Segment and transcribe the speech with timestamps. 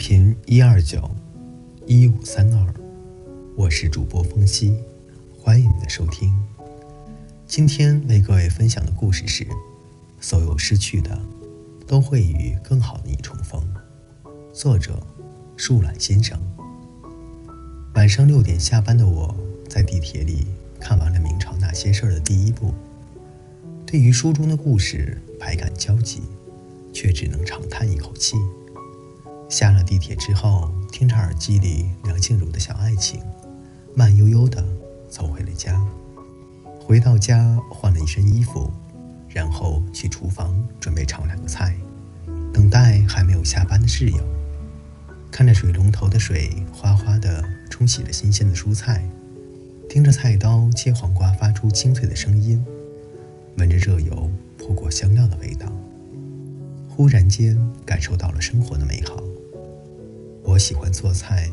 [0.00, 1.10] 频一二九
[1.86, 2.74] 一五三二，
[3.54, 4.74] 我是主播风夕，
[5.38, 6.34] 欢迎你的收听。
[7.46, 9.46] 今天为各位分享的故事是：
[10.18, 11.20] 所有失去的，
[11.86, 13.62] 都会与更好的你重逢。
[14.54, 14.98] 作者：
[15.54, 16.40] 树懒先生。
[17.94, 19.36] 晚上六点下班的我，
[19.68, 20.46] 在地铁里
[20.80, 22.72] 看完了《明朝那些事儿》的第一部，
[23.84, 26.22] 对于书中的故事百感交集，
[26.90, 28.38] 却只能长叹一口气。
[29.50, 33.20] 下了地铁之后，听着耳机里梁静茹的小爱情，
[33.96, 34.64] 慢悠悠地
[35.08, 35.84] 走回了家。
[36.80, 38.70] 回到家，换了一身衣服，
[39.28, 41.76] 然后去厨房准备炒两个菜，
[42.52, 44.20] 等待还没有下班的室友。
[45.32, 49.04] 看着水龙头的水哗哗地冲洗着新鲜的蔬菜，
[49.88, 52.64] 听着菜刀切黄瓜发出清脆的声音，
[53.58, 55.66] 闻着热油泼过香料的味道，
[56.88, 59.20] 忽然间感受到了生活的美好。
[60.50, 61.48] 我喜欢做菜，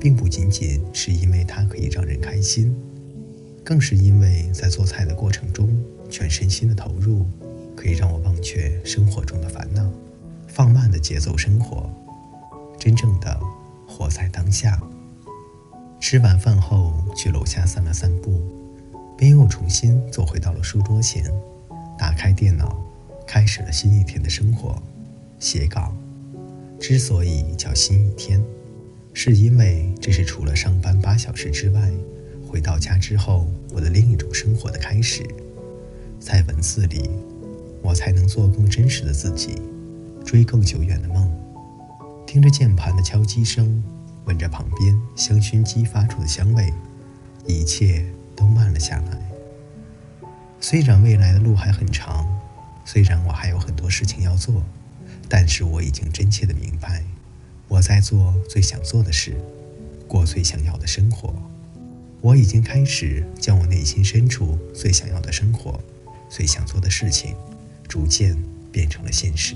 [0.00, 2.74] 并不仅仅是因为它可以让人开心，
[3.62, 5.68] 更是因为在做菜的过程中，
[6.08, 7.26] 全身心的投入，
[7.76, 9.86] 可以让我忘却生活中的烦恼，
[10.46, 11.90] 放慢的节奏生活，
[12.78, 13.38] 真正的
[13.86, 14.80] 活在当下。
[16.00, 18.40] 吃完饭后，去楼下散了散步，
[19.14, 21.22] 便又重新走回到了书桌前，
[21.98, 22.82] 打开电脑，
[23.26, 24.82] 开始了新一天的生活，
[25.38, 25.94] 写稿。
[26.80, 28.42] 之所以叫新一天，
[29.12, 31.90] 是因为这是除了上班八小时之外，
[32.46, 35.26] 回到家之后我的另一种生活的开始。
[36.20, 37.10] 在文字里，
[37.82, 39.60] 我才能做更真实的自己，
[40.24, 41.30] 追更久远的梦。
[42.26, 43.82] 听着键盘的敲击声，
[44.24, 46.72] 闻着旁边香薰机发出的香味，
[47.46, 48.04] 一切
[48.36, 49.18] 都慢了下来。
[50.60, 52.26] 虽然未来的路还很长，
[52.84, 54.62] 虽然我还有很多事情要做。
[55.28, 57.04] 但是我已经真切的明白，
[57.68, 59.36] 我在做最想做的事，
[60.06, 61.34] 过最想要的生活。
[62.20, 65.78] 我已经开始将我内心深处最想要的生活、
[66.30, 67.36] 最想做的事情，
[67.86, 68.36] 逐渐
[68.72, 69.54] 变成了现实。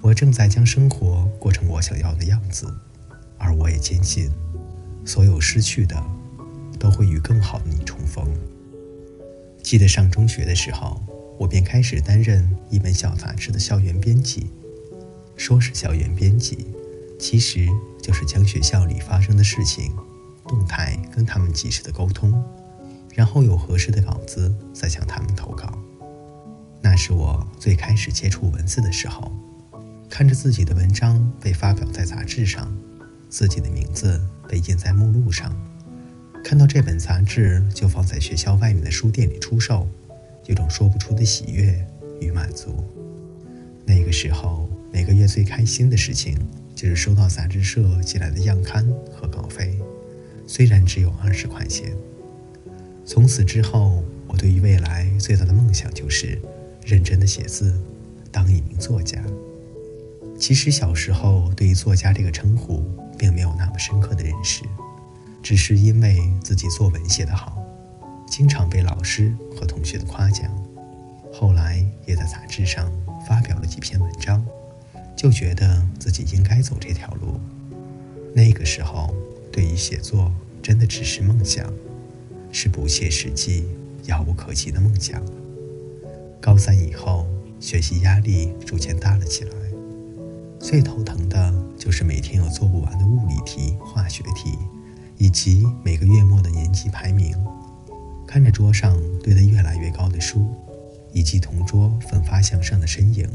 [0.00, 2.72] 我正在将生活过成我想要的样子，
[3.38, 4.30] 而我也坚信，
[5.04, 6.00] 所有失去的，
[6.78, 8.26] 都会与更好的你重逢。
[9.62, 11.02] 记得上中学的时候。
[11.42, 14.48] 我便开始担任一本小杂志的校园编辑。
[15.36, 16.68] 说是校园编辑，
[17.18, 17.66] 其实
[18.00, 19.92] 就是将学校里发生的事情
[20.46, 22.40] 动态跟他们及时的沟通，
[23.12, 25.76] 然后有合适的稿子再向他们投稿。
[26.80, 29.32] 那是我最开始接触文字的时候，
[30.08, 32.72] 看着自己的文章被发表在杂志上，
[33.28, 35.52] 自己的名字被印在目录上，
[36.44, 39.88] 看到这本杂志就放在学校外面的书店里出售。
[40.46, 41.84] 有种说不出的喜悦
[42.20, 42.84] 与满足。
[43.84, 46.36] 那个时候，每个月最开心的事情
[46.74, 49.78] 就是收到杂志社寄来的样刊和稿费，
[50.46, 51.92] 虽然只有二十块钱。
[53.04, 56.40] 从此之后，我对于未来最大的梦想就是
[56.84, 57.74] 认真的写字，
[58.30, 59.22] 当一名作家。
[60.38, 62.82] 其实小时候对于作家这个称呼
[63.16, 64.62] 并没有那么深刻的认识，
[65.42, 67.61] 只是因为自己作文写得好。
[68.32, 70.50] 经常被老师和同学的夸奖，
[71.30, 72.90] 后来也在杂志上
[73.28, 74.42] 发表了几篇文章，
[75.14, 77.38] 就觉得自己应该走这条路。
[78.34, 79.14] 那个时候，
[79.52, 80.32] 对于写作
[80.62, 81.70] 真的只是梦想，
[82.50, 83.68] 是不切实际、
[84.06, 85.22] 遥不可及的梦想。
[86.40, 87.26] 高三以后，
[87.60, 89.50] 学习压力逐渐大了起来，
[90.58, 94.56] 最头疼的就是每天有做不完的物理题、化学题，
[95.18, 97.36] 以及每个月末的年级排名。
[98.32, 100.48] 看着桌上堆得越来越高的书，
[101.12, 103.28] 以及同桌奋发向上的身影，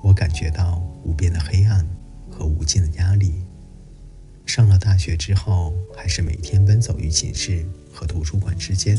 [0.00, 1.84] 我感觉到无边的黑暗
[2.30, 3.34] 和无尽的压力。
[4.46, 8.96] 上了大学之后，还是每天奔走于寝室和图书馆之间，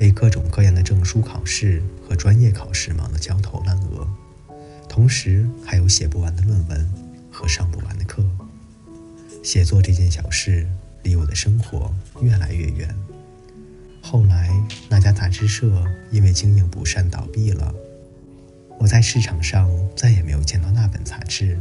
[0.00, 4.08] 为各种各样的证书考试和专业考试忙得焦头烂额，
[4.88, 6.92] 同时还有写不完的论文
[7.30, 8.24] 和上不完的课。
[9.44, 10.66] 写作这件小事
[11.04, 12.92] 离我的生活越来越远。
[14.10, 14.48] 后来，
[14.88, 15.70] 那家杂志社
[16.10, 17.74] 因为经营不善倒闭了。
[18.78, 21.58] 我在市场上再也没有见到那本杂志，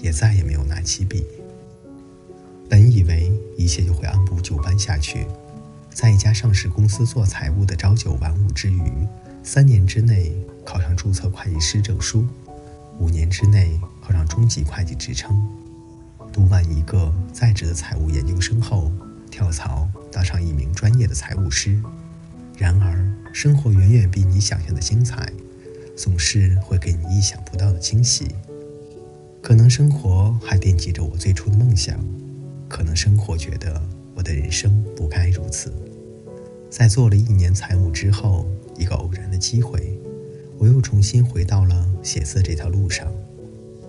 [0.00, 1.26] 也再也没有拿起笔。
[2.70, 5.26] 本以为一切就会按部就班下去，
[5.92, 8.90] 在一家上市公司做财务的朝九晚五之余，
[9.42, 10.32] 三年之内
[10.64, 12.26] 考上注册会计师证书，
[12.98, 15.46] 五年之内考上中级会计职称，
[16.32, 18.90] 读完一个在职的财务研究生后。
[19.30, 21.80] 跳槽当上一名专业的财务师，
[22.56, 25.32] 然而生活远远比你想象的精彩，
[25.96, 28.28] 总是会给你意想不到的惊喜。
[29.40, 31.98] 可能生活还惦记着我最初的梦想，
[32.68, 33.80] 可能生活觉得
[34.14, 35.72] 我的人生不该如此。
[36.68, 38.46] 在做了一年财务之后，
[38.76, 39.98] 一个偶然的机会，
[40.58, 43.06] 我又重新回到了写字这条路上。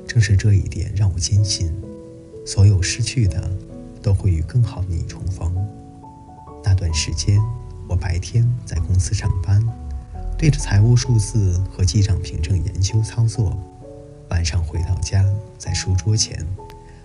[0.08, 1.72] 正是这一点让我坚信，
[2.46, 3.52] 所有失去的
[4.02, 5.22] 都会与更好的你重。
[6.94, 7.40] 时间，
[7.88, 9.64] 我白天在公司上班，
[10.38, 13.52] 对着财务数字和记账凭证研究操作；
[14.30, 15.26] 晚上回到家，
[15.58, 16.46] 在书桌前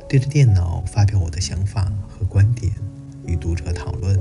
[0.09, 2.73] 对着电脑发表我的想法和观点，
[3.27, 4.19] 与读者讨论。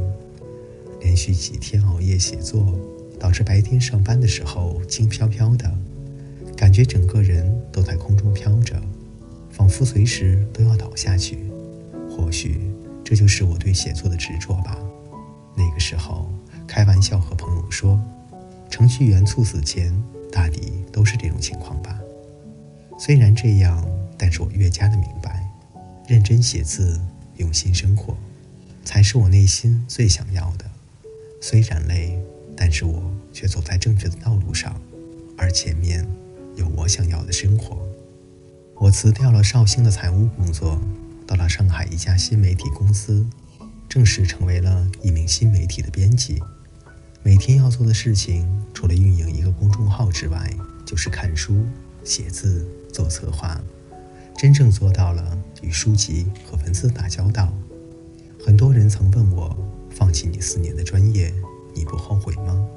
[1.02, 2.74] 连续几天熬夜写作，
[3.20, 5.72] 导致白天上班的时候轻飘飘的，
[6.58, 8.82] 感觉整个人都在空中飘着，
[9.52, 11.52] 仿佛随时都要倒下去。
[12.10, 12.72] 或许
[13.04, 14.78] 这就是我对写作的执着吧。
[15.56, 16.30] 那个时候
[16.68, 18.00] 开玩笑和朋友说，
[18.70, 19.94] 程序员猝死前
[20.32, 22.00] 大抵都是这种情况吧。
[22.98, 23.86] 虽然这样，
[24.18, 25.50] 但是我越加的明白，
[26.08, 27.00] 认真写字，
[27.38, 28.16] 用心生活，
[28.84, 30.66] 才是我内心最想要的。
[31.42, 32.20] 虽然累，
[32.56, 34.80] 但是我却走在正确的道路上，
[35.38, 36.08] 而前面
[36.56, 37.78] 有我想要的生活。
[38.78, 40.80] 我辞掉了绍兴的财务工作，
[41.28, 43.26] 到了上海一家新媒体公司，
[43.96, 46.44] 正式成为了一名新媒体的编辑。
[47.24, 50.54] 每天要做的事情，除了运营一个公众号之外，
[50.86, 51.66] 就是看书、
[52.04, 53.58] 写字、做策划，
[54.38, 57.54] 真正做到了与书籍和文字打交道。
[58.46, 59.56] 很多人曾问我。
[59.92, 61.34] 放弃你四年的专业，
[61.74, 62.68] 你不后悔吗？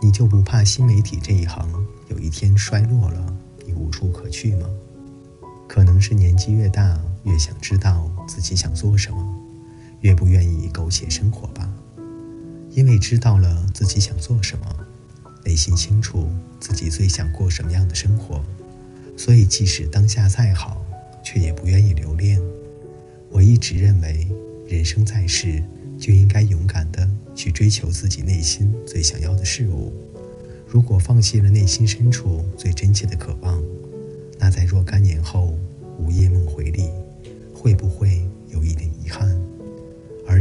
[0.00, 1.68] 你就不怕新媒体这一行
[2.08, 3.36] 有一天衰落了，
[3.66, 4.68] 你无处可去吗？
[5.68, 9.33] 可能是年纪越大，越想知道自己想做什么，
[10.04, 11.68] 越不愿意苟且生活吧。
[12.70, 14.66] 因为知道了自己想做什么，
[15.44, 16.28] 内心清楚
[16.60, 18.40] 自己最想过什么样的生活，
[19.16, 20.84] 所以即使当下再好，
[21.24, 22.40] 却也不愿意留恋。
[23.30, 24.28] 我一直认为，
[24.68, 25.62] 人生在世。
[25.96, 29.92] 就应该勇敢的去追求自己内心最想要的事物。
[30.66, 33.62] 如果放弃了内心深处最真切的渴望，
[34.36, 35.56] 那在若干年后
[35.96, 36.90] 午夜梦回里，
[37.54, 38.28] 会不会？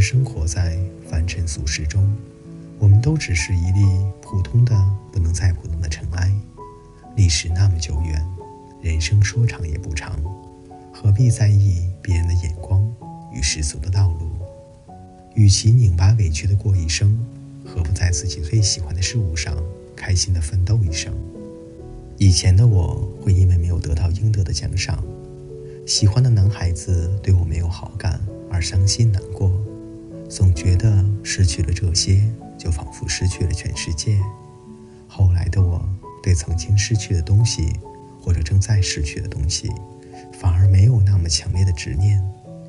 [0.03, 0.77] 生活在
[1.09, 2.13] 凡尘俗世中，
[2.77, 3.85] 我们都只是一粒
[4.21, 4.75] 普通的
[5.13, 6.29] 不能再普通的尘埃。
[7.15, 8.21] 历史那么久远，
[8.81, 10.19] 人生说长也不长，
[10.91, 12.85] 何必在意别人的眼光
[13.31, 14.29] 与世俗的道路？
[15.35, 17.17] 与其拧巴委屈的过一生，
[17.65, 19.55] 何不在自己最喜欢的事物上
[19.95, 21.13] 开心的奋斗一生？
[22.17, 25.01] 以前的我会因为没有得到应得的奖赏，
[25.87, 28.19] 喜欢的男孩子对我没有好感
[28.51, 29.49] 而伤心难过，
[30.33, 32.27] 总觉得失去了这些
[32.57, 34.19] 就仿佛失去了全世界。
[35.07, 35.79] 后来的我
[36.23, 37.71] 对曾经失去的东西
[38.19, 39.69] 或者正在失去的东西，
[40.31, 42.19] 反而没有那么强烈的执念，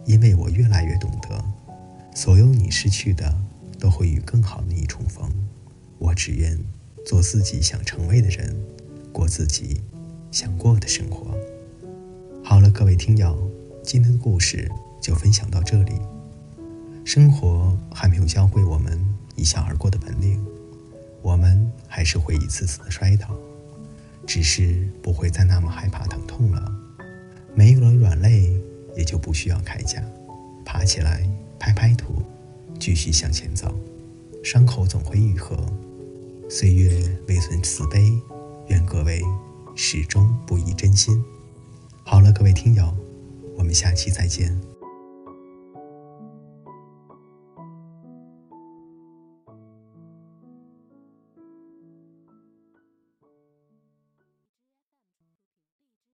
[0.05, 1.43] 因为我越来越懂得。
[2.15, 3.35] 所有你失去的，
[3.79, 5.27] 都会与更好的你重逢。
[5.99, 6.59] 我只愿
[7.07, 8.55] 做自己想成为的人，
[9.11, 9.81] 过自己
[10.31, 11.35] 想过的生活。
[12.43, 13.51] 好了，各位听友，
[13.83, 14.71] 今天的故事
[15.01, 15.95] 就分享到这里。
[17.05, 18.99] 生活还没有教会我们
[19.37, 20.45] 一笑而过的本领，
[21.23, 23.29] 我们还是会一次次的摔倒，
[24.27, 26.73] 只是不会再那么害怕疼痛了。
[27.55, 28.59] 没有了软肋，
[28.97, 30.03] 也就不需要铠甲，
[30.65, 31.29] 爬起来。
[31.57, 32.23] 拍拍土，
[32.79, 33.75] 继续向前走，
[34.43, 35.57] 伤口总会愈合。
[36.51, 36.91] 岁月
[37.27, 38.13] 未存慈悲，
[38.69, 39.23] 愿各位
[39.75, 41.25] 始终不移真心。
[42.03, 42.95] 好了，各位听友，
[43.57, 44.74] 我们下期再见。